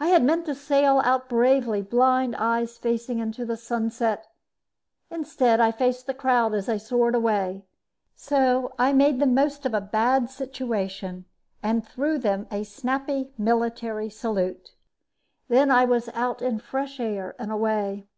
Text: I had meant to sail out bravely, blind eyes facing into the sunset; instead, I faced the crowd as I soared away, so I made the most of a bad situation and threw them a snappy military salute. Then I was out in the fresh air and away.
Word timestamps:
I 0.00 0.08
had 0.08 0.24
meant 0.24 0.46
to 0.46 0.56
sail 0.56 0.98
out 1.04 1.28
bravely, 1.28 1.82
blind 1.82 2.34
eyes 2.34 2.76
facing 2.78 3.20
into 3.20 3.44
the 3.46 3.56
sunset; 3.56 4.26
instead, 5.08 5.60
I 5.60 5.70
faced 5.70 6.08
the 6.08 6.14
crowd 6.14 6.52
as 6.52 6.68
I 6.68 6.78
soared 6.78 7.14
away, 7.14 7.62
so 8.16 8.74
I 8.76 8.92
made 8.92 9.20
the 9.20 9.24
most 9.26 9.64
of 9.64 9.72
a 9.72 9.80
bad 9.80 10.28
situation 10.30 11.26
and 11.62 11.86
threw 11.86 12.18
them 12.18 12.48
a 12.50 12.64
snappy 12.64 13.30
military 13.38 14.10
salute. 14.10 14.74
Then 15.46 15.70
I 15.70 15.84
was 15.84 16.08
out 16.08 16.42
in 16.42 16.56
the 16.56 16.62
fresh 16.64 16.98
air 16.98 17.36
and 17.38 17.52
away. 17.52 18.08